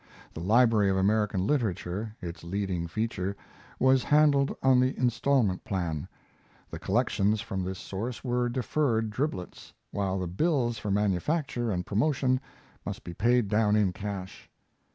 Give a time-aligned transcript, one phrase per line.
[0.33, 3.35] The Library of American Literature, its leading feature,
[3.77, 6.07] was handled on the instalment plan.
[6.71, 12.41] The collections from this source were deferred driblets, while the bills for manufacture and promotion
[12.83, 14.49] must be paid down in cash.